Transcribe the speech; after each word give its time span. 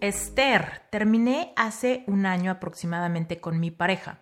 Esther, 0.00 0.82
terminé 0.88 1.52
hace 1.56 2.04
un 2.06 2.24
año 2.24 2.50
aproximadamente 2.50 3.38
con 3.38 3.60
mi 3.60 3.70
pareja. 3.70 4.20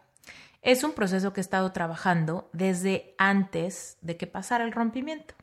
Es 0.60 0.82
un 0.82 0.92
proceso 0.92 1.32
que 1.32 1.40
he 1.40 1.42
estado 1.42 1.70
trabajando 1.70 2.50
desde 2.52 3.14
antes 3.16 3.96
de 4.00 4.16
que 4.16 4.26
pasara 4.26 4.64
el 4.64 4.72
rompimiento. 4.72 5.34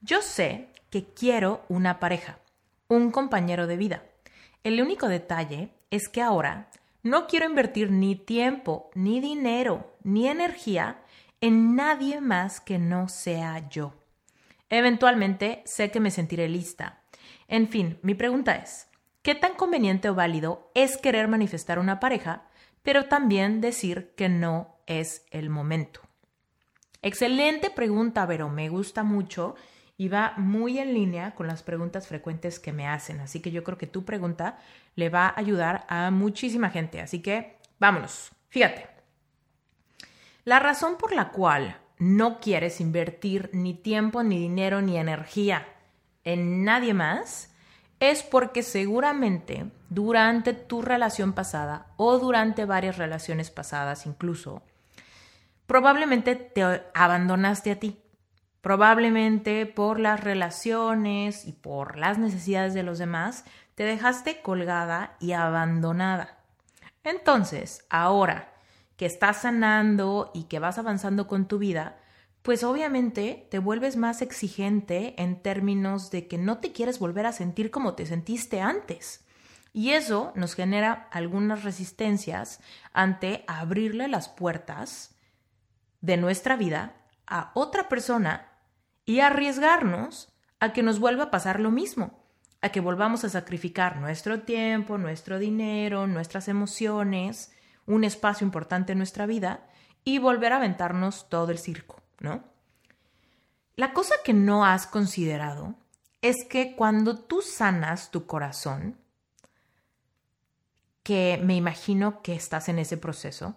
Yo 0.00 0.22
sé 0.22 0.68
que 0.90 1.12
quiero 1.12 1.64
una 1.68 1.98
pareja, 1.98 2.38
un 2.86 3.10
compañero 3.10 3.66
de 3.66 3.76
vida. 3.76 4.04
El 4.62 4.80
único 4.80 5.08
detalle 5.08 5.70
es 5.90 6.08
que 6.08 6.22
ahora 6.22 6.70
no 7.02 7.26
quiero 7.26 7.46
invertir 7.46 7.90
ni 7.90 8.14
tiempo, 8.14 8.90
ni 8.94 9.20
dinero, 9.20 9.96
ni 10.04 10.28
energía 10.28 11.02
en 11.40 11.74
nadie 11.74 12.20
más 12.20 12.60
que 12.60 12.78
no 12.78 13.08
sea 13.08 13.68
yo. 13.68 13.92
Eventualmente 14.70 15.62
sé 15.66 15.90
que 15.90 16.00
me 16.00 16.12
sentiré 16.12 16.48
lista. 16.48 17.02
En 17.48 17.68
fin, 17.68 17.98
mi 18.02 18.14
pregunta 18.14 18.54
es, 18.54 18.88
¿Qué 19.24 19.34
tan 19.34 19.54
conveniente 19.54 20.10
o 20.10 20.14
válido 20.14 20.70
es 20.74 20.98
querer 20.98 21.28
manifestar 21.28 21.78
una 21.78 21.98
pareja, 21.98 22.42
pero 22.82 23.06
también 23.06 23.62
decir 23.62 24.12
que 24.18 24.28
no 24.28 24.76
es 24.86 25.24
el 25.30 25.48
momento? 25.48 26.02
Excelente 27.00 27.70
pregunta, 27.70 28.26
pero 28.26 28.50
me 28.50 28.68
gusta 28.68 29.02
mucho 29.02 29.54
y 29.96 30.08
va 30.08 30.34
muy 30.36 30.78
en 30.78 30.92
línea 30.92 31.34
con 31.34 31.46
las 31.46 31.62
preguntas 31.62 32.06
frecuentes 32.06 32.60
que 32.60 32.74
me 32.74 32.86
hacen. 32.86 33.20
Así 33.20 33.40
que 33.40 33.50
yo 33.50 33.64
creo 33.64 33.78
que 33.78 33.86
tu 33.86 34.04
pregunta 34.04 34.58
le 34.94 35.08
va 35.08 35.28
a 35.28 35.40
ayudar 35.40 35.86
a 35.88 36.10
muchísima 36.10 36.68
gente. 36.68 37.00
Así 37.00 37.22
que 37.22 37.56
vámonos. 37.78 38.30
Fíjate. 38.50 38.88
La 40.44 40.58
razón 40.58 40.98
por 40.98 41.14
la 41.14 41.30
cual 41.30 41.78
no 41.96 42.40
quieres 42.40 42.78
invertir 42.78 43.48
ni 43.54 43.72
tiempo, 43.72 44.22
ni 44.22 44.38
dinero, 44.38 44.82
ni 44.82 44.98
energía 44.98 45.66
en 46.24 46.62
nadie 46.62 46.92
más 46.92 47.53
es 48.10 48.22
porque 48.22 48.62
seguramente 48.62 49.70
durante 49.88 50.52
tu 50.52 50.82
relación 50.82 51.32
pasada 51.32 51.86
o 51.96 52.18
durante 52.18 52.64
varias 52.64 52.98
relaciones 52.98 53.50
pasadas 53.50 54.06
incluso, 54.06 54.62
probablemente 55.66 56.36
te 56.36 56.82
abandonaste 56.94 57.70
a 57.70 57.80
ti. 57.80 58.00
Probablemente 58.60 59.66
por 59.66 60.00
las 60.00 60.20
relaciones 60.20 61.44
y 61.46 61.52
por 61.52 61.98
las 61.98 62.18
necesidades 62.18 62.72
de 62.72 62.82
los 62.82 62.98
demás, 62.98 63.44
te 63.74 63.84
dejaste 63.84 64.40
colgada 64.40 65.16
y 65.20 65.32
abandonada. 65.32 66.38
Entonces, 67.02 67.84
ahora 67.90 68.54
que 68.96 69.06
estás 69.06 69.42
sanando 69.42 70.30
y 70.32 70.44
que 70.44 70.60
vas 70.60 70.78
avanzando 70.78 71.26
con 71.26 71.46
tu 71.46 71.58
vida, 71.58 71.98
pues 72.44 72.62
obviamente 72.62 73.48
te 73.50 73.58
vuelves 73.58 73.96
más 73.96 74.20
exigente 74.20 75.14
en 75.16 75.40
términos 75.40 76.10
de 76.10 76.28
que 76.28 76.36
no 76.36 76.58
te 76.58 76.72
quieres 76.72 76.98
volver 76.98 77.24
a 77.24 77.32
sentir 77.32 77.70
como 77.70 77.94
te 77.94 78.04
sentiste 78.04 78.60
antes. 78.60 79.24
Y 79.72 79.92
eso 79.92 80.30
nos 80.36 80.54
genera 80.54 81.08
algunas 81.10 81.64
resistencias 81.64 82.60
ante 82.92 83.44
abrirle 83.46 84.08
las 84.08 84.28
puertas 84.28 85.16
de 86.02 86.18
nuestra 86.18 86.56
vida 86.56 86.96
a 87.26 87.50
otra 87.54 87.88
persona 87.88 88.52
y 89.06 89.20
arriesgarnos 89.20 90.28
a 90.60 90.74
que 90.74 90.82
nos 90.82 90.98
vuelva 90.98 91.24
a 91.24 91.30
pasar 91.30 91.60
lo 91.60 91.70
mismo, 91.70 92.26
a 92.60 92.68
que 92.68 92.80
volvamos 92.80 93.24
a 93.24 93.30
sacrificar 93.30 93.96
nuestro 93.96 94.42
tiempo, 94.42 94.98
nuestro 94.98 95.38
dinero, 95.38 96.06
nuestras 96.06 96.48
emociones, 96.48 97.54
un 97.86 98.04
espacio 98.04 98.44
importante 98.44 98.92
en 98.92 98.98
nuestra 98.98 99.24
vida 99.24 99.66
y 100.04 100.18
volver 100.18 100.52
a 100.52 100.56
aventarnos 100.56 101.30
todo 101.30 101.50
el 101.50 101.58
circo. 101.58 102.03
La 103.76 103.92
cosa 103.92 104.14
que 104.24 104.32
no 104.32 104.64
has 104.64 104.86
considerado 104.86 105.74
es 106.22 106.44
que 106.44 106.74
cuando 106.74 107.18
tú 107.18 107.42
sanas 107.42 108.10
tu 108.10 108.26
corazón, 108.26 108.98
que 111.02 111.38
me 111.42 111.54
imagino 111.54 112.22
que 112.22 112.34
estás 112.34 112.68
en 112.68 112.78
ese 112.78 112.96
proceso, 112.96 113.56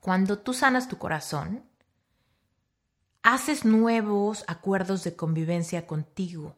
cuando 0.00 0.38
tú 0.38 0.52
sanas 0.52 0.88
tu 0.88 0.98
corazón, 0.98 1.64
haces 3.22 3.64
nuevos 3.64 4.44
acuerdos 4.46 5.04
de 5.04 5.16
convivencia 5.16 5.86
contigo, 5.86 6.56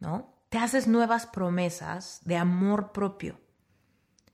¿no? 0.00 0.34
Te 0.48 0.58
haces 0.58 0.88
nuevas 0.88 1.26
promesas 1.26 2.20
de 2.24 2.36
amor 2.36 2.92
propio. 2.92 3.40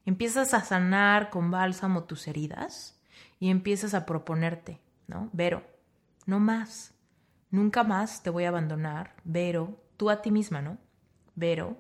Empiezas 0.07 0.55
a 0.55 0.65
sanar 0.65 1.29
con 1.29 1.51
bálsamo 1.51 2.05
tus 2.05 2.27
heridas 2.27 2.99
y 3.39 3.51
empiezas 3.51 3.93
a 3.93 4.07
proponerte, 4.07 4.81
¿no? 5.09 5.29
Vero, 5.33 5.65
no 6.27 6.39
más. 6.39 6.95
Nunca 7.51 7.83
más 7.83 8.23
te 8.23 8.31
voy 8.31 8.45
a 8.45 8.49
abandonar. 8.49 9.15
Vero, 9.25 9.83
tú 9.97 10.11
a 10.11 10.23
ti 10.23 10.31
misma, 10.31 10.63
¿no? 10.63 10.79
Vero, 11.35 11.77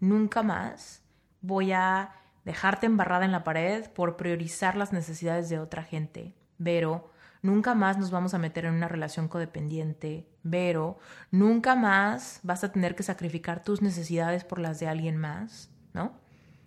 nunca 0.00 0.42
más 0.42 1.02
voy 1.40 1.72
a 1.72 2.14
dejarte 2.44 2.86
embarrada 2.86 3.24
en 3.24 3.32
la 3.32 3.44
pared 3.44 3.88
por 3.90 4.16
priorizar 4.16 4.76
las 4.76 4.92
necesidades 4.92 5.48
de 5.48 5.58
otra 5.58 5.84
gente. 5.84 6.34
Vero, 6.58 7.10
nunca 7.42 7.74
más 7.74 7.98
nos 7.98 8.10
vamos 8.10 8.34
a 8.34 8.38
meter 8.38 8.64
en 8.64 8.74
una 8.74 8.88
relación 8.88 9.28
codependiente. 9.28 10.26
Vero, 10.42 10.98
nunca 11.30 11.76
más 11.76 12.40
vas 12.42 12.64
a 12.64 12.72
tener 12.72 12.94
que 12.96 13.02
sacrificar 13.02 13.62
tus 13.62 13.82
necesidades 13.82 14.44
por 14.44 14.58
las 14.58 14.80
de 14.80 14.88
alguien 14.88 15.16
más, 15.16 15.70
¿no? 15.92 16.20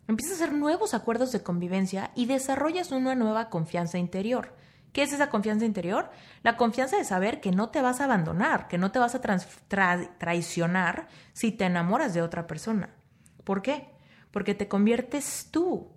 Empiezas 0.08 0.40
a 0.40 0.44
hacer 0.44 0.56
nuevos 0.56 0.94
acuerdos 0.94 1.32
de 1.32 1.42
convivencia 1.42 2.12
y 2.16 2.28
desarrollas 2.28 2.92
una 2.92 3.16
nueva 3.16 3.50
confianza 3.50 3.98
interior. 3.98 4.54
¿Qué 4.96 5.04
es 5.04 5.12
esa 5.12 5.30
confianza 5.30 5.66
interior? 5.66 6.10
La 6.42 6.56
confianza 6.56 6.96
de 6.96 7.04
saber 7.04 7.42
que 7.42 7.52
no 7.52 7.68
te 7.68 7.82
vas 7.82 8.00
a 8.00 8.06
abandonar, 8.06 8.70
que 8.70 8.78
no 8.78 8.94
te 8.94 9.00
vas 9.00 9.14
a 9.14 9.20
traicionar 9.20 11.10
si 11.34 11.52
te 11.52 11.66
enamoras 11.66 12.14
de 12.14 12.22
otra 12.22 12.48
persona. 12.48 12.96
¿Por 13.44 13.62
qué? 13.62 13.90
Porque 14.32 14.56
te 14.56 14.70
conviertes 14.70 15.50
tú 15.52 15.92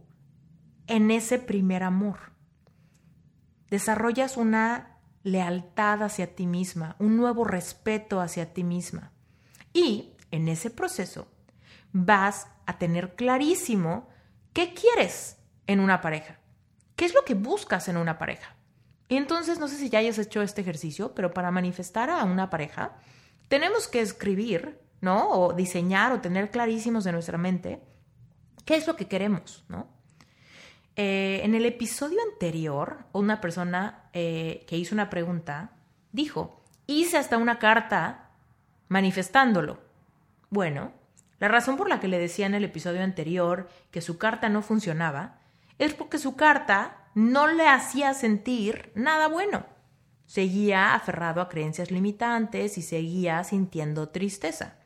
en 0.89 1.13
ese 1.13 1.39
primer 1.39 1.85
amor. 1.85 2.33
Desarrollas 3.71 4.37
una 4.37 4.99
lealtad 5.23 6.03
hacia 6.03 6.35
ti 6.35 6.49
misma, 6.49 6.97
un 6.99 7.17
nuevo 7.17 7.45
respeto 7.45 8.21
hacia 8.21 8.53
ti 8.53 8.65
misma. 8.65 9.13
Y 9.73 10.17
en 10.33 10.49
ese 10.49 10.71
proceso 10.71 11.31
vas 11.93 12.49
a 12.67 12.79
tener 12.79 13.15
clarísimo 13.15 14.09
qué 14.53 14.75
quieres 14.75 15.37
en 15.69 15.79
una 15.79 16.01
pareja. 16.01 16.41
¿Qué 16.97 17.05
es 17.05 17.15
lo 17.15 17.25
que 17.25 17.35
buscas 17.35 17.87
en 17.87 17.97
una 17.97 18.19
pareja? 18.19 18.58
Entonces, 19.09 19.59
no 19.59 19.69
sé 19.69 19.77
si 19.77 19.89
ya 19.89 20.01
hayas 20.01 20.19
hecho 20.19 20.43
este 20.43 20.61
ejercicio, 20.61 21.15
pero 21.15 21.33
para 21.33 21.51
manifestar 21.51 22.11
a 22.11 22.25
una 22.25 22.51
pareja, 22.51 22.97
tenemos 23.49 23.89
que 23.89 24.01
escribir, 24.01 24.79
¿no? 25.01 25.31
O 25.31 25.53
diseñar 25.55 26.13
o 26.13 26.21
tener 26.21 26.51
clarísimos 26.51 27.05
de 27.05 27.13
nuestra 27.13 27.39
mente 27.39 27.81
qué 28.65 28.77
es 28.77 28.87
lo 28.87 28.97
que 28.97 29.09
queremos, 29.09 29.65
¿no? 29.69 29.89
Eh, 30.95 31.41
en 31.45 31.55
el 31.55 31.65
episodio 31.65 32.19
anterior, 32.33 33.07
una 33.13 33.41
persona 33.41 34.11
eh, 34.13 34.65
que 34.67 34.77
hizo 34.77 34.95
una 34.95 35.09
pregunta 35.09 35.71
dijo, 36.13 36.61
hice 36.87 37.17
hasta 37.17 37.39
una 37.39 37.59
carta 37.59 38.31
manifestándolo. 38.89 39.79
Bueno, 40.51 40.93
la 41.39 41.49
razón 41.49 41.77
por 41.77 41.89
la 41.89 42.01
que 42.01 42.09
le 42.09 42.19
decía 42.19 42.47
en 42.47 42.55
el 42.55 42.65
episodio 42.65 43.03
anterior 43.03 43.69
que 43.91 44.01
su 44.01 44.19
carta 44.19 44.49
no 44.49 44.61
funcionaba 44.61 45.39
es 45.79 45.95
porque 45.95 46.19
su 46.19 46.35
carta 46.35 47.08
no 47.19 47.49
le 47.49 47.67
hacía 47.67 48.15
sentir 48.15 48.93
nada 48.95 49.27
bueno. 49.27 49.67
Seguía 50.27 50.95
aferrado 50.95 51.41
a 51.41 51.49
creencias 51.49 51.91
limitantes 51.91 52.79
y 52.79 52.83
seguía 52.83 53.43
sintiendo 53.43 54.11
tristeza. 54.11 54.77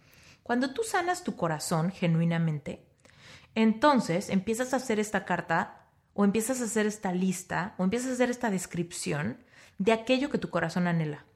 Cuando 0.42 0.72
tú 0.72 0.82
sanas 0.82 1.24
tu 1.24 1.36
corazón 1.36 1.90
genuinamente, 1.90 2.86
entonces 3.54 4.30
empiezas 4.30 4.72
a 4.72 4.76
hacer 4.76 4.98
esta 4.98 5.26
carta 5.26 5.84
o 6.14 6.24
empiezas 6.24 6.62
a 6.62 6.64
hacer 6.64 6.86
esta 6.86 7.12
lista 7.12 7.74
o 7.76 7.84
empiezas 7.84 8.08
a 8.08 8.14
hacer 8.14 8.30
esta 8.30 8.48
descripción 8.48 9.36
de 9.76 9.92
aquello 9.92 10.30
que 10.30 10.38
tu 10.38 10.48
corazón 10.48 10.86
anhela. 10.86 11.26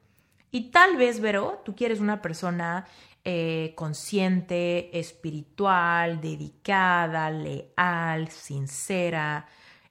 Y 0.49 0.71
tal 0.71 0.97
vez, 0.97 1.19
Vero, 1.19 1.61
tú 1.63 1.75
quieres 1.75 1.99
una 1.99 2.23
persona 2.23 2.87
eh, 3.23 3.73
consciente, 3.75 4.97
espiritual, 4.97 6.21
dedicada, 6.21 7.29
leal, 7.29 8.29
sincera, 8.29 9.47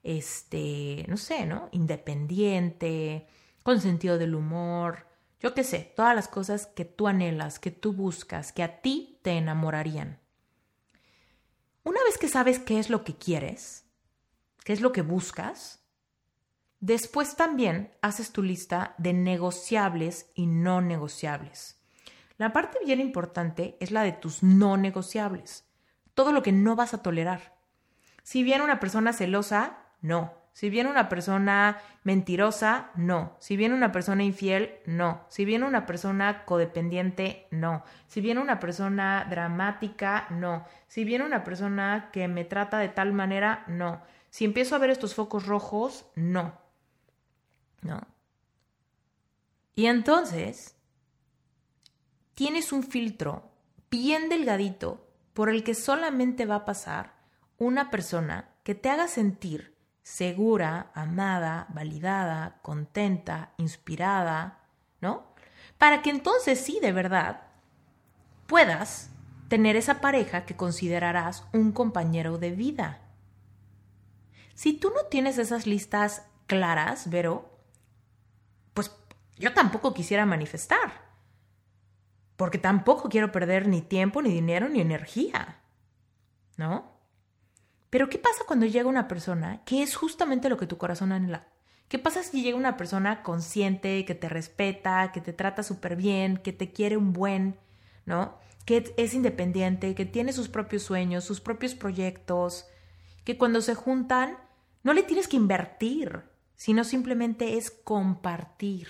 este, 0.06 1.05
no 1.08 1.17
sé, 1.17 1.44
¿no? 1.47 1.69
Independiente, 1.73 3.26
con 3.62 3.81
sentido 3.81 4.17
del 4.19 4.35
humor, 4.35 5.06
yo 5.41 5.53
qué 5.53 5.64
sé, 5.64 5.93
todas 5.97 6.14
las 6.14 6.29
cosas 6.29 6.67
que 6.67 6.85
tú 6.85 7.08
anhelas, 7.08 7.58
que 7.58 7.70
tú 7.70 7.93
buscas, 7.93 8.53
que 8.53 8.62
a 8.62 8.81
ti 8.81 9.19
te 9.23 9.32
enamorarían. 9.32 10.20
Una 11.82 12.03
vez 12.05 12.19
que 12.19 12.29
sabes 12.29 12.58
qué 12.58 12.79
es 12.79 12.88
lo 12.88 13.05
que 13.05 13.17
quieres, 13.17 13.85
qué 14.64 14.73
es 14.73 14.81
lo 14.81 14.93
que 14.93 15.03
buscas, 15.03 15.87
Después 16.81 17.37
también 17.37 17.91
haces 18.02 18.32
tu 18.32 18.43
lista 18.43 18.94
de 18.99 19.12
negociables 19.14 20.31
y 20.35 20.47
no 20.47 20.82
negociables. 20.82 21.81
La 22.37 22.52
parte 22.52 22.79
bien 22.85 23.00
importante 23.00 23.79
es 23.81 23.91
la 23.91 24.02
de 24.02 24.12
tus 24.12 24.43
no 24.43 24.76
negociables. 24.76 25.64
Todo 26.14 26.32
lo 26.32 26.43
que 26.43 26.52
no 26.52 26.76
vas 26.76 26.93
a 26.93 27.02
tolerar. 27.02 27.56
Si 28.23 28.43
viene 28.43 28.62
una 28.62 28.79
persona 28.79 29.14
celosa, 29.14 29.86
no. 30.06 30.32
Si 30.53 30.70
viene 30.70 30.88
una 30.88 31.08
persona 31.08 31.79
mentirosa, 32.05 32.91
no. 32.94 33.37
Si 33.41 33.56
viene 33.56 33.75
una 33.75 33.93
persona 33.93 34.23
infiel, 34.23 34.79
no. 34.87 35.26
Si 35.29 35.44
viene 35.44 35.67
una 35.67 35.85
persona 35.85 36.44
codependiente, 36.44 37.47
no. 37.50 37.82
Si 38.06 38.20
viene 38.20 38.41
una 38.41 38.58
persona 38.58 39.26
dramática, 39.29 40.29
no. 40.31 40.64
Si 40.87 41.05
viene 41.05 41.26
una 41.26 41.44
persona 41.44 42.08
que 42.12 42.29
me 42.29 42.44
trata 42.44 42.79
de 42.79 42.88
tal 42.88 43.12
manera, 43.12 43.64
no. 43.67 44.00
Si 44.31 44.44
empiezo 44.44 44.75
a 44.75 44.79
ver 44.79 44.91
estos 44.91 45.14
focos 45.14 45.44
rojos, 45.44 46.06
no. 46.14 46.55
¿No? 47.82 48.00
Y 49.75 49.87
entonces, 49.87 50.76
tienes 52.35 52.73
un 52.73 52.82
filtro 52.82 53.50
bien 53.91 54.29
delgadito 54.29 55.06
por 55.35 55.50
el 55.50 55.64
que 55.64 55.75
solamente 55.75 56.47
va 56.47 56.55
a 56.55 56.64
pasar 56.64 57.17
una 57.59 57.91
persona 57.91 58.49
que 58.62 58.75
te 58.75 58.88
haga 58.88 59.06
sentir 59.06 59.75
segura, 60.06 60.93
amada, 60.94 61.67
validada, 61.70 62.61
contenta, 62.62 63.50
inspirada, 63.56 64.61
¿no? 65.00 65.35
Para 65.79 66.00
que 66.00 66.11
entonces 66.11 66.61
sí, 66.61 66.79
de 66.81 66.93
verdad, 66.93 67.49
puedas 68.47 69.11
tener 69.49 69.75
esa 69.75 70.00
pareja 70.00 70.47
que 70.47 70.55
considerarás 70.55 71.44
un 71.53 71.73
compañero 71.73 72.38
de 72.38 72.53
vida. 72.53 73.00
Si 74.55 74.75
tú 74.75 74.93
no 74.94 75.06
tienes 75.06 75.38
esas 75.38 75.67
listas 75.67 76.25
claras, 76.47 77.11
Vero, 77.11 77.59
pues 78.75 78.93
yo 79.37 79.55
tampoco 79.55 79.93
quisiera 79.93 80.25
manifestar. 80.25 81.02
Porque 82.37 82.59
tampoco 82.59 83.09
quiero 83.09 83.32
perder 83.32 83.67
ni 83.67 83.82
tiempo, 83.82 84.23
ni 84.23 84.31
dinero, 84.31 84.69
ni 84.69 84.81
energía. 84.81 85.62
¿No? 86.56 86.96
Pero 87.91 88.09
¿qué 88.09 88.19
pasa 88.19 88.44
cuando 88.47 88.67
llega 88.67 88.88
una 88.88 89.09
persona 89.09 89.62
que 89.65 89.83
es 89.83 89.97
justamente 89.97 90.49
lo 90.49 90.56
que 90.56 90.67
tu 90.67 90.79
corazón 90.79 91.12
anhela? 91.12 91.49
¿Qué 91.88 91.99
pasa 92.00 92.23
si 92.23 92.43
llega 92.43 92.56
una 92.56 92.77
persona 92.77 93.23
consciente, 93.23 94.05
que 94.05 94.15
te 94.17 94.29
respeta, 94.29 95.12
que 95.12 95.21
te 95.21 95.33
trata 95.33 95.62
súper 95.62 95.94
bien, 95.94 96.37
que 96.38 96.53
te 96.53 96.73
quiere 96.73 96.97
un 96.97 97.12
buen, 97.12 97.59
¿no? 98.06 98.38
Que 98.65 98.93
es 98.97 99.15
independiente, 99.15 99.94
que 99.94 100.05
tiene 100.05 100.33
sus 100.33 100.49
propios 100.49 100.83
sueños, 100.83 101.25
sus 101.25 101.41
propios 101.41 101.77
proyectos, 101.77 102.67
que 103.25 103.38
cuando 103.38 103.61
se 103.61 103.77
juntan 103.77 104.37
no 104.83 104.93
le 104.93 105.05
tienes 105.05 105.29
que 105.29 105.37
invertir, 105.37 106.23
sino 106.56 106.83
simplemente 106.83 107.56
es 107.56 107.71
compartir. 107.71 108.88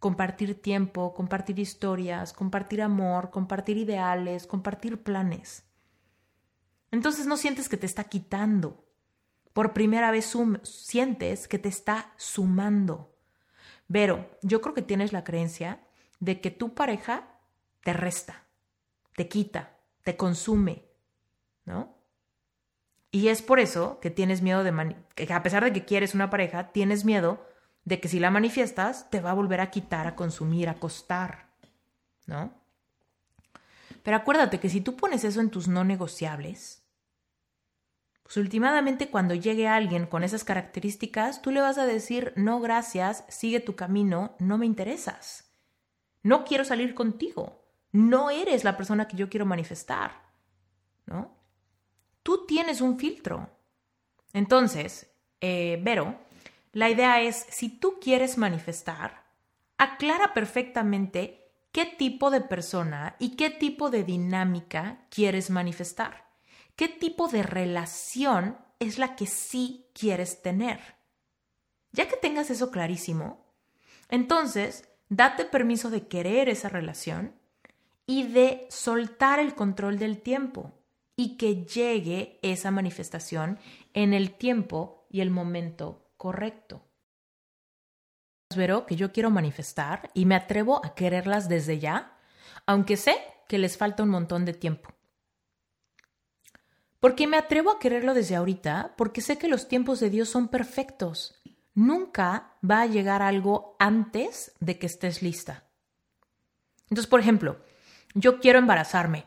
Compartir 0.00 0.60
tiempo, 0.60 1.14
compartir 1.14 1.58
historias, 1.58 2.32
compartir 2.32 2.82
amor, 2.82 3.30
compartir 3.30 3.76
ideales, 3.76 4.46
compartir 4.46 5.02
planes. 5.02 5.65
Entonces 6.96 7.26
no 7.26 7.36
sientes 7.36 7.68
que 7.68 7.76
te 7.76 7.84
está 7.84 8.04
quitando. 8.04 8.82
Por 9.52 9.74
primera 9.74 10.10
vez 10.10 10.34
sientes 10.62 11.46
que 11.46 11.58
te 11.58 11.68
está 11.68 12.14
sumando. 12.16 13.14
Pero 13.92 14.30
yo 14.40 14.62
creo 14.62 14.72
que 14.72 14.80
tienes 14.80 15.12
la 15.12 15.22
creencia 15.22 15.80
de 16.20 16.40
que 16.40 16.50
tu 16.50 16.72
pareja 16.72 17.28
te 17.84 17.92
resta, 17.92 18.44
te 19.14 19.28
quita, 19.28 19.76
te 20.04 20.16
consume, 20.16 20.86
¿no? 21.66 21.98
Y 23.10 23.28
es 23.28 23.42
por 23.42 23.60
eso 23.60 24.00
que 24.00 24.08
tienes 24.08 24.40
miedo 24.40 24.64
de 24.64 24.96
que 25.14 25.30
a 25.30 25.42
pesar 25.42 25.64
de 25.64 25.74
que 25.74 25.84
quieres 25.84 26.14
una 26.14 26.30
pareja, 26.30 26.72
tienes 26.72 27.04
miedo 27.04 27.46
de 27.84 28.00
que 28.00 28.08
si 28.08 28.20
la 28.20 28.30
manifiestas 28.30 29.10
te 29.10 29.20
va 29.20 29.32
a 29.32 29.34
volver 29.34 29.60
a 29.60 29.70
quitar, 29.70 30.06
a 30.06 30.16
consumir, 30.16 30.70
a 30.70 30.76
costar, 30.76 31.50
¿no? 32.24 32.54
Pero 34.02 34.16
acuérdate 34.16 34.60
que 34.60 34.70
si 34.70 34.80
tú 34.80 34.96
pones 34.96 35.24
eso 35.24 35.42
en 35.42 35.50
tus 35.50 35.68
no 35.68 35.84
negociables, 35.84 36.85
pues 38.26 38.38
últimamente 38.38 39.08
cuando 39.08 39.36
llegue 39.36 39.68
alguien 39.68 40.06
con 40.06 40.24
esas 40.24 40.42
características, 40.42 41.42
tú 41.42 41.52
le 41.52 41.60
vas 41.60 41.78
a 41.78 41.86
decir, 41.86 42.32
no, 42.34 42.58
gracias, 42.58 43.24
sigue 43.28 43.60
tu 43.60 43.76
camino, 43.76 44.34
no 44.40 44.58
me 44.58 44.66
interesas. 44.66 45.52
No 46.24 46.44
quiero 46.44 46.64
salir 46.64 46.92
contigo. 46.96 47.64
No 47.92 48.30
eres 48.30 48.64
la 48.64 48.76
persona 48.76 49.06
que 49.06 49.16
yo 49.16 49.30
quiero 49.30 49.46
manifestar. 49.46 50.24
¿No? 51.06 51.36
Tú 52.24 52.46
tienes 52.46 52.80
un 52.80 52.98
filtro. 52.98 53.48
Entonces, 54.32 55.08
eh, 55.40 55.78
Vero, 55.84 56.18
la 56.72 56.90
idea 56.90 57.20
es, 57.20 57.46
si 57.48 57.68
tú 57.68 58.00
quieres 58.00 58.38
manifestar, 58.38 59.22
aclara 59.78 60.34
perfectamente 60.34 61.52
qué 61.70 61.86
tipo 61.86 62.32
de 62.32 62.40
persona 62.40 63.14
y 63.20 63.36
qué 63.36 63.50
tipo 63.50 63.88
de 63.88 64.02
dinámica 64.02 65.06
quieres 65.10 65.48
manifestar. 65.48 66.25
¿Qué 66.76 66.88
tipo 66.88 67.28
de 67.28 67.42
relación 67.42 68.58
es 68.78 68.98
la 68.98 69.16
que 69.16 69.26
sí 69.26 69.86
quieres 69.94 70.42
tener? 70.42 70.80
Ya 71.92 72.08
que 72.08 72.16
tengas 72.16 72.50
eso 72.50 72.70
clarísimo, 72.70 73.44
entonces 74.08 74.88
date 75.08 75.46
permiso 75.46 75.90
de 75.90 76.06
querer 76.06 76.48
esa 76.48 76.68
relación 76.68 77.34
y 78.06 78.24
de 78.24 78.66
soltar 78.70 79.40
el 79.40 79.54
control 79.54 79.98
del 79.98 80.20
tiempo 80.20 80.72
y 81.16 81.36
que 81.38 81.64
llegue 81.64 82.38
esa 82.42 82.70
manifestación 82.70 83.58
en 83.94 84.12
el 84.12 84.32
tiempo 84.36 85.06
y 85.10 85.22
el 85.22 85.30
momento 85.30 86.10
correcto 86.16 86.86
vero 88.54 88.86
que 88.86 88.96
yo 88.96 89.12
quiero 89.12 89.30
manifestar 89.30 90.10
y 90.14 90.24
me 90.26 90.34
atrevo 90.34 90.84
a 90.84 90.94
quererlas 90.94 91.48
desde 91.48 91.78
ya, 91.78 92.18
aunque 92.66 92.96
sé 92.96 93.16
que 93.48 93.58
les 93.58 93.76
falta 93.76 94.02
un 94.02 94.10
montón 94.10 94.44
de 94.44 94.52
tiempo. 94.52 94.95
Porque 97.06 97.28
me 97.28 97.36
atrevo 97.36 97.70
a 97.70 97.78
quererlo 97.78 98.14
desde 98.14 98.34
ahorita, 98.34 98.94
porque 98.96 99.20
sé 99.20 99.38
que 99.38 99.46
los 99.46 99.68
tiempos 99.68 100.00
de 100.00 100.10
Dios 100.10 100.28
son 100.28 100.48
perfectos. 100.48 101.40
Nunca 101.72 102.54
va 102.68 102.80
a 102.80 102.86
llegar 102.86 103.22
algo 103.22 103.76
antes 103.78 104.50
de 104.58 104.76
que 104.76 104.86
estés 104.86 105.22
lista. 105.22 105.62
Entonces, 106.90 107.06
por 107.06 107.20
ejemplo, 107.20 107.58
yo 108.14 108.40
quiero 108.40 108.58
embarazarme, 108.58 109.24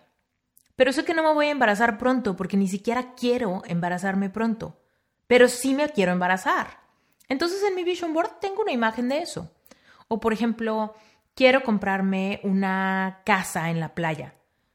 pero 0.75 0.91
sé 0.91 1.05
que 1.05 1.13
no 1.13 1.23
me 1.23 1.33
voy 1.33 1.45
a 1.45 1.51
embarazar 1.51 1.97
pronto 1.97 2.35
porque 2.35 2.57
ni 2.57 2.67
siquiera 2.67 3.15
quiero 3.15 3.61
embarazarme 3.65 4.29
pronto, 4.29 4.81
pero 5.25 5.47
sí 5.47 5.73
me 5.73 5.87
quiero 5.87 6.11
embarazar. 6.11 6.81
Entonces 7.29 7.63
en 7.63 7.75
mi 7.75 7.85
vision 7.85 8.13
board 8.13 8.41
tengo 8.41 8.61
una 8.61 8.73
imagen 8.73 9.07
de 9.07 9.19
eso. 9.19 9.53
O 10.09 10.19
por 10.19 10.33
ejemplo, 10.33 10.95
quiero 11.33 11.63
comprarme 11.63 12.41
una 12.43 13.21
casa 13.23 13.69
en 13.69 13.79
la 13.79 13.95
playa. 13.95 14.33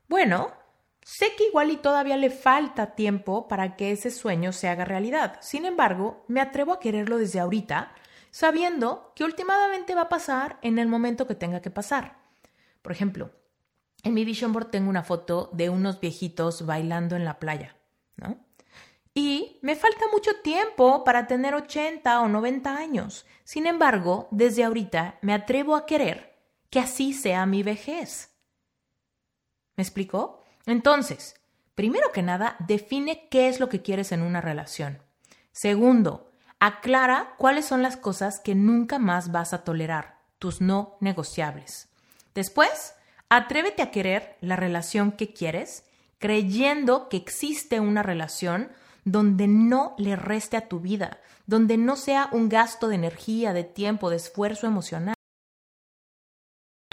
Bueno, 0.08 0.63
sé 1.04 1.36
que 1.36 1.46
igual 1.46 1.70
y 1.70 1.76
todavía 1.76 2.16
le 2.16 2.30
falta 2.30 2.96
tiempo 2.96 3.46
para 3.46 3.76
que 3.76 3.92
ese 3.92 4.10
sueño 4.10 4.52
se 4.52 4.68
haga 4.68 4.84
realidad. 4.84 5.38
Sin 5.40 5.66
embargo, 5.66 6.24
me 6.26 6.40
atrevo 6.40 6.72
a 6.72 6.80
quererlo 6.80 7.18
desde 7.18 7.38
ahorita, 7.38 7.92
sabiendo 8.30 9.12
que 9.14 9.22
últimamente 9.22 9.94
va 9.94 10.02
a 10.02 10.08
pasar 10.08 10.58
en 10.62 10.80
el 10.80 10.88
momento 10.88 11.26
que 11.26 11.36
tenga 11.36 11.62
que 11.62 11.70
pasar. 11.70 12.16
Por 12.82 12.90
ejemplo, 12.90 13.30
en 14.02 14.14
mi 14.14 14.24
vision 14.24 14.52
board 14.52 14.70
tengo 14.70 14.90
una 14.90 15.04
foto 15.04 15.50
de 15.52 15.70
unos 15.70 16.00
viejitos 16.00 16.66
bailando 16.66 17.16
en 17.16 17.24
la 17.24 17.38
playa, 17.38 17.76
¿no? 18.16 18.38
Y 19.14 19.58
me 19.62 19.76
falta 19.76 20.06
mucho 20.12 20.40
tiempo 20.42 21.04
para 21.04 21.28
tener 21.28 21.54
80 21.54 22.20
o 22.20 22.28
90 22.28 22.76
años. 22.76 23.24
Sin 23.44 23.66
embargo, 23.66 24.26
desde 24.32 24.64
ahorita 24.64 25.18
me 25.22 25.32
atrevo 25.32 25.76
a 25.76 25.86
querer 25.86 26.34
que 26.68 26.80
así 26.80 27.12
sea 27.12 27.46
mi 27.46 27.62
vejez. 27.62 28.34
¿Me 29.76 29.82
explicó? 29.82 30.43
Entonces, 30.66 31.34
primero 31.74 32.12
que 32.12 32.22
nada, 32.22 32.56
define 32.60 33.28
qué 33.30 33.48
es 33.48 33.60
lo 33.60 33.68
que 33.68 33.82
quieres 33.82 34.12
en 34.12 34.22
una 34.22 34.40
relación. 34.40 35.02
Segundo, 35.52 36.30
aclara 36.58 37.34
cuáles 37.38 37.66
son 37.66 37.82
las 37.82 37.96
cosas 37.96 38.40
que 38.40 38.54
nunca 38.54 38.98
más 38.98 39.30
vas 39.30 39.52
a 39.52 39.64
tolerar, 39.64 40.18
tus 40.38 40.60
no 40.60 40.96
negociables. 41.00 41.88
Después, 42.34 42.94
atrévete 43.28 43.82
a 43.82 43.90
querer 43.90 44.36
la 44.40 44.56
relación 44.56 45.12
que 45.12 45.32
quieres, 45.32 45.84
creyendo 46.18 47.08
que 47.08 47.16
existe 47.16 47.80
una 47.80 48.02
relación 48.02 48.70
donde 49.04 49.46
no 49.46 49.94
le 49.98 50.16
reste 50.16 50.56
a 50.56 50.68
tu 50.68 50.80
vida, 50.80 51.18
donde 51.46 51.76
no 51.76 51.96
sea 51.96 52.28
un 52.32 52.48
gasto 52.48 52.88
de 52.88 52.94
energía, 52.94 53.52
de 53.52 53.64
tiempo, 53.64 54.10
de 54.10 54.16
esfuerzo 54.16 54.66
emocional. 54.66 55.13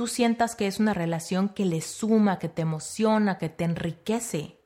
Tú 0.01 0.07
sientas 0.07 0.55
que 0.55 0.65
es 0.65 0.79
una 0.79 0.95
relación 0.95 1.49
que 1.49 1.63
le 1.63 1.79
suma, 1.79 2.39
que 2.39 2.49
te 2.49 2.63
emociona, 2.63 3.37
que 3.37 3.49
te 3.49 3.65
enriquece. 3.65 4.57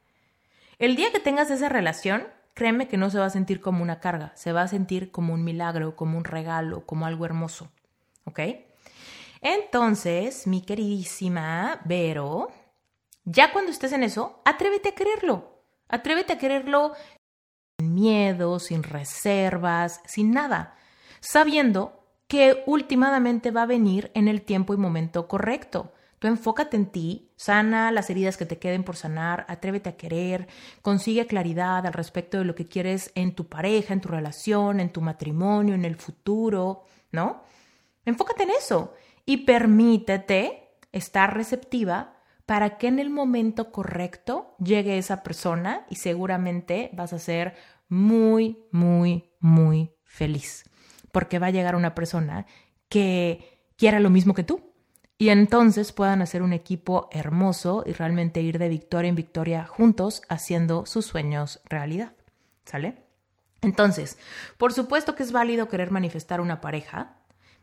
El 0.79 0.95
día 0.95 1.11
que 1.11 1.19
tengas 1.19 1.51
esa 1.51 1.67
relación, 1.67 2.25
créeme 2.53 2.87
que 2.87 2.95
no 2.95 3.09
se 3.09 3.19
va 3.19 3.25
a 3.25 3.29
sentir 3.29 3.59
como 3.59 3.83
una 3.83 3.99
carga, 3.99 4.31
se 4.37 4.53
va 4.53 4.61
a 4.61 4.69
sentir 4.69 5.11
como 5.11 5.33
un 5.33 5.43
milagro, 5.43 5.97
como 5.97 6.17
un 6.17 6.23
regalo, 6.23 6.85
como 6.85 7.05
algo 7.05 7.25
hermoso. 7.25 7.69
¿Ok? 8.23 8.39
Entonces, 9.41 10.47
mi 10.47 10.61
queridísima 10.61 11.81
Vero, 11.83 12.47
ya 13.25 13.51
cuando 13.51 13.71
estés 13.71 13.91
en 13.91 14.03
eso, 14.03 14.41
atrévete 14.45 14.87
a 14.87 14.95
quererlo. 14.95 15.65
Atrévete 15.89 16.31
a 16.31 16.37
quererlo 16.37 16.93
sin 17.77 17.93
miedo, 17.93 18.57
sin 18.59 18.83
reservas, 18.83 19.99
sin 20.05 20.31
nada. 20.31 20.77
sabiendo 21.19 22.04
que 22.27 22.63
últimamente 22.65 23.51
va 23.51 23.63
a 23.63 23.67
venir 23.67 24.11
en 24.13 24.27
el 24.27 24.41
tiempo 24.41 24.73
y 24.73 24.77
momento 24.77 25.27
correcto. 25.27 25.93
Tú 26.19 26.27
enfócate 26.27 26.77
en 26.77 26.87
ti, 26.87 27.29
sana 27.35 27.91
las 27.91 28.09
heridas 28.09 28.37
que 28.37 28.45
te 28.45 28.57
queden 28.57 28.83
por 28.83 28.95
sanar, 28.95 29.45
atrévete 29.47 29.89
a 29.89 29.97
querer, 29.97 30.47
consigue 30.81 31.27
claridad 31.27 31.85
al 31.85 31.93
respecto 31.93 32.37
de 32.37 32.45
lo 32.45 32.55
que 32.55 32.65
quieres 32.65 33.11
en 33.15 33.35
tu 33.35 33.47
pareja, 33.47 33.93
en 33.93 34.01
tu 34.01 34.09
relación, 34.09 34.79
en 34.79 34.91
tu 34.91 35.01
matrimonio, 35.01 35.75
en 35.75 35.85
el 35.85 35.95
futuro, 35.97 36.83
¿no? 37.11 37.43
Enfócate 38.05 38.43
en 38.43 38.51
eso 38.51 38.93
y 39.25 39.37
permítete 39.37 40.77
estar 40.91 41.35
receptiva 41.35 42.13
para 42.45 42.77
que 42.77 42.87
en 42.87 42.99
el 42.99 43.09
momento 43.09 43.71
correcto 43.71 44.55
llegue 44.59 44.97
esa 44.97 45.21
persona 45.21 45.85
y 45.89 45.95
seguramente 45.95 46.91
vas 46.93 47.11
a 47.11 47.19
ser 47.19 47.55
muy, 47.89 48.59
muy, 48.71 49.31
muy 49.39 49.91
feliz 50.05 50.63
porque 51.15 51.39
va 51.39 51.47
a 51.47 51.51
llegar 51.51 51.77
una 51.77 51.95
persona 51.95 52.45
que 52.89 53.61
quiera 53.77 54.01
lo 54.01 54.09
mismo 54.09 54.33
que 54.33 54.43
tú. 54.43 54.73
Y 55.17 55.29
entonces 55.29 55.93
puedan 55.93 56.21
hacer 56.21 56.41
un 56.41 56.51
equipo 56.51 57.07
hermoso 57.09 57.85
y 57.85 57.93
realmente 57.93 58.41
ir 58.41 58.59
de 58.59 58.67
victoria 58.67 59.07
en 59.07 59.15
victoria 59.15 59.65
juntos 59.65 60.23
haciendo 60.27 60.85
sus 60.85 61.05
sueños 61.05 61.61
realidad. 61.69 62.11
¿Sale? 62.65 63.01
Entonces, 63.61 64.17
por 64.57 64.73
supuesto 64.73 65.15
que 65.15 65.23
es 65.23 65.31
válido 65.31 65.69
querer 65.69 65.89
manifestar 65.89 66.41
una 66.41 66.59
pareja, 66.59 67.15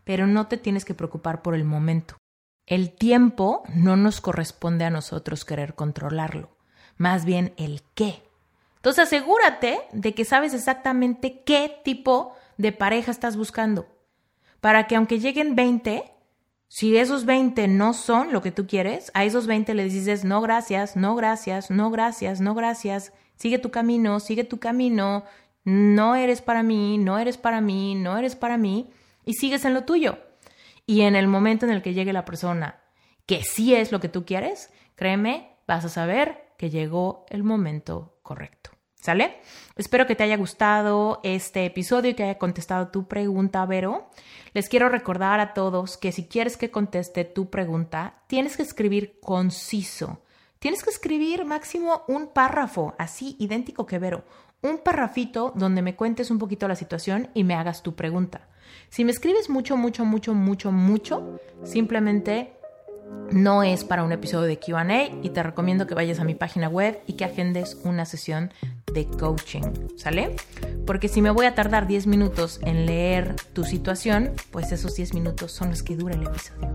pero 0.02 0.26
no 0.26 0.47
te 0.47 0.56
tienes 0.56 0.87
que 0.87 0.94
preocupar 0.94 1.42
por 1.42 1.54
el 1.54 1.64
momento. 1.64 2.16
El 2.64 2.90
tiempo 2.94 3.64
no 3.75 3.99
nos 3.99 4.23
corresponde 4.23 4.87
a 4.87 4.90
nosotros 4.90 5.44
querer 5.44 5.75
controlarlo, 5.75 6.56
más 6.97 7.26
bien 7.26 7.52
el 7.59 7.82
qué. 7.94 8.23
Entonces 8.76 9.04
asegúrate 9.04 9.78
de 9.92 10.14
que 10.14 10.25
sabes 10.25 10.54
exactamente 10.54 11.42
qué 11.44 11.82
tipo 11.85 12.35
de 12.59 12.73
pareja 12.73 13.11
estás 13.11 13.37
buscando. 13.37 13.87
Para 14.61 14.87
que 14.87 14.97
aunque 14.97 15.18
lleguen 15.18 15.54
20, 15.54 16.04
si 16.68 16.97
esos 16.97 17.25
20 17.25 17.68
no 17.68 17.94
son 17.94 18.32
lo 18.32 18.42
que 18.42 18.52
tú 18.52 18.66
quieres, 18.66 19.11
a 19.14 19.25
esos 19.25 19.47
20 19.47 19.75
les 19.75 19.92
dices 19.92 20.25
no 20.25 20.40
gracias, 20.40 20.97
no 20.97 21.14
gracias, 21.14 21.71
no 21.71 21.90
gracias, 21.90 22.40
no 22.40 22.54
gracias, 22.54 23.12
sigue 23.37 23.59
tu 23.59 23.71
camino, 23.71 24.21
sigue 24.21 24.44
tu 24.44 24.59
camino, 24.59 25.25
no 25.64 26.14
eres 26.14 26.42
para 26.42 26.62
mí, 26.62 26.99
no 26.99 27.18
eres 27.18 27.38
para 27.38 27.61
mí, 27.61 27.94
no 27.94 28.16
eres 28.16 28.37
para 28.37 28.56
mí, 28.56 28.90
y 29.25 29.35
sigues 29.35 29.64
en 29.64 29.75
lo 29.75 29.85
tuyo. 29.85 30.18
Y 30.87 31.02
en 31.02 31.14
el 31.14 31.28
momento 31.28 31.66
en 31.66 31.73
el 31.73 31.82
que 31.82 31.94
llegue 31.94 32.12
la 32.12 32.25
persona 32.25 32.82
que 33.26 33.42
sí 33.42 33.75
es 33.75 33.92
lo 33.92 34.00
que 34.00 34.09
tú 34.09 34.25
quieres, 34.25 34.71
créeme, 34.97 35.56
vas 35.66 35.85
a 35.85 35.88
saber 35.88 36.52
que 36.59 36.71
llegó 36.71 37.25
el 37.28 37.42
momento 37.44 38.18
correcto. 38.23 38.71
¿Sale? 39.02 39.40
Espero 39.75 40.06
que 40.06 40.14
te 40.14 40.23
haya 40.23 40.37
gustado 40.37 41.18
este 41.25 41.66
episodio 41.66 42.12
y 42.12 42.14
que 42.14 42.23
haya 42.23 42.38
contestado 42.38 42.87
tu 42.88 43.09
pregunta, 43.09 43.66
Vero. 43.66 44.09
Les 44.54 44.68
quiero 44.68 44.88
recordar 44.88 45.40
a 45.40 45.54
todos 45.54 45.97
que 45.97 46.12
si 46.12 46.28
quieres 46.28 46.56
que 46.56 46.71
conteste 46.71 47.25
tu 47.25 47.50
pregunta, 47.50 48.23
tienes 48.28 48.56
que 48.56 48.62
escribir 48.62 49.18
conciso. 49.21 50.23
Tienes 50.61 50.85
que 50.85 50.90
escribir 50.90 51.44
máximo 51.44 52.04
un 52.06 52.28
párrafo, 52.28 52.94
así 52.97 53.35
idéntico 53.40 53.87
que 53.87 53.99
Vero. 53.99 54.25
Un 54.62 54.78
parrafito 54.78 55.52
donde 55.56 55.82
me 55.82 55.97
cuentes 55.97 56.30
un 56.30 56.38
poquito 56.38 56.68
la 56.68 56.76
situación 56.76 57.28
y 57.35 57.42
me 57.42 57.54
hagas 57.54 57.82
tu 57.82 57.97
pregunta. 57.97 58.47
Si 58.88 59.04
me 59.04 59.11
escribes 59.11 59.50
mucho, 59.50 59.76
mucho, 59.76 60.04
mucho, 60.04 60.32
mucho, 60.32 60.71
mucho, 60.71 61.40
simplemente 61.64 62.52
no 63.32 63.62
es 63.62 63.85
para 63.85 64.04
un 64.04 64.12
episodio 64.12 64.47
de 64.47 64.59
QA 64.59 64.85
y 65.23 65.30
te 65.30 65.42
recomiendo 65.42 65.87
que 65.87 65.94
vayas 65.94 66.21
a 66.21 66.25
mi 66.25 66.35
página 66.35 66.68
web 66.68 67.00
y 67.06 67.14
que 67.14 67.25
agendes 67.25 67.80
una 67.82 68.04
sesión 68.04 68.52
de 68.92 69.06
coaching, 69.06 69.62
¿sale? 69.96 70.37
Porque 70.87 71.08
si 71.08 71.22
me 71.22 71.30
voy 71.30 71.46
a 71.46 71.54
tardar 71.54 71.87
10 71.87 72.06
minutos 72.06 72.61
en 72.62 72.87
leer 72.87 73.37
tu 73.52 73.64
situación, 73.64 74.32
pues 74.50 74.72
esos 74.72 74.96
10 74.96 75.14
minutos 75.14 75.52
son 75.52 75.70
los 75.70 75.82
que 75.82 75.96
dura 75.96 76.14
el 76.14 76.22
episodio. 76.26 76.70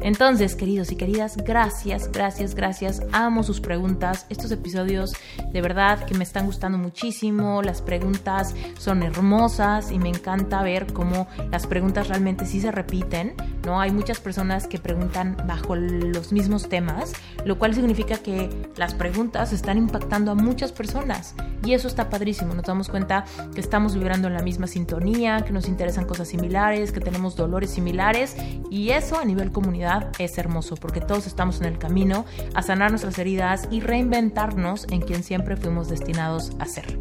Entonces, 0.00 0.54
queridos 0.54 0.92
y 0.92 0.96
queridas, 0.96 1.36
gracias, 1.36 2.10
gracias, 2.12 2.54
gracias. 2.54 3.02
Amo 3.12 3.42
sus 3.42 3.60
preguntas. 3.60 4.26
Estos 4.28 4.52
episodios 4.52 5.14
de 5.52 5.60
verdad 5.60 6.04
que 6.04 6.14
me 6.14 6.24
están 6.24 6.46
gustando 6.46 6.78
muchísimo. 6.78 7.62
Las 7.62 7.82
preguntas 7.82 8.54
son 8.78 9.02
hermosas 9.02 9.90
y 9.90 9.98
me 9.98 10.08
encanta 10.08 10.62
ver 10.62 10.92
cómo 10.92 11.26
las 11.50 11.66
preguntas 11.66 12.08
realmente 12.08 12.46
sí 12.46 12.60
se 12.60 12.70
repiten, 12.70 13.34
¿no? 13.68 13.80
Hay 13.80 13.90
muchas 13.90 14.18
personas 14.18 14.66
que 14.66 14.78
preguntan 14.78 15.36
bajo 15.46 15.76
los 15.76 16.32
mismos 16.32 16.70
temas, 16.70 17.12
lo 17.44 17.58
cual 17.58 17.74
significa 17.74 18.16
que 18.16 18.48
las 18.76 18.94
preguntas 18.94 19.52
están 19.52 19.76
impactando 19.76 20.30
a 20.30 20.34
muchas 20.34 20.72
personas 20.72 21.34
y 21.62 21.74
eso 21.74 21.86
está 21.86 22.08
padrísimo. 22.08 22.54
Nos 22.54 22.64
damos 22.64 22.88
cuenta 22.88 23.26
que 23.54 23.60
estamos 23.60 23.94
vibrando 23.94 24.28
en 24.28 24.34
la 24.34 24.42
misma 24.42 24.66
sintonía, 24.66 25.42
que 25.42 25.52
nos 25.52 25.68
interesan 25.68 26.06
cosas 26.06 26.28
similares, 26.28 26.92
que 26.92 27.00
tenemos 27.00 27.36
dolores 27.36 27.70
similares 27.70 28.36
y 28.70 28.90
eso 28.90 29.18
a 29.18 29.24
nivel 29.26 29.52
comunidad 29.52 30.12
es 30.18 30.38
hermoso 30.38 30.76
porque 30.76 31.02
todos 31.02 31.26
estamos 31.26 31.60
en 31.60 31.66
el 31.66 31.78
camino 31.78 32.24
a 32.54 32.62
sanar 32.62 32.90
nuestras 32.90 33.18
heridas 33.18 33.68
y 33.70 33.80
reinventarnos 33.80 34.86
en 34.90 35.02
quien 35.02 35.22
siempre 35.22 35.56
fuimos 35.56 35.90
destinados 35.90 36.52
a 36.58 36.64
ser. 36.64 36.98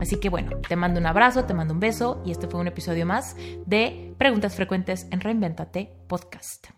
Así 0.00 0.16
que 0.16 0.30
bueno, 0.30 0.56
te 0.68 0.74
mando 0.74 0.98
un 0.98 1.06
abrazo, 1.06 1.44
te 1.44 1.54
mando 1.54 1.74
un 1.74 1.80
beso 1.80 2.20
y 2.24 2.32
este 2.32 2.48
fue 2.48 2.60
un 2.60 2.66
episodio 2.66 3.06
más 3.06 3.36
de 3.66 4.07
Preguntas 4.18 4.56
Frecuentes 4.56 5.06
en 5.12 5.20
Reinventate 5.20 5.92
Podcast. 6.08 6.77